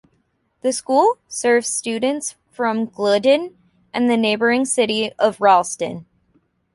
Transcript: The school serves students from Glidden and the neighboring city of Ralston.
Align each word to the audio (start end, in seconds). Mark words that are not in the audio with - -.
The 0.61 0.73
school 0.73 1.19
serves 1.27 1.67
students 1.69 2.33
from 2.49 2.87
Glidden 2.87 3.55
and 3.93 4.09
the 4.09 4.17
neighboring 4.17 4.65
city 4.65 5.11
of 5.19 5.39
Ralston. 5.39 6.07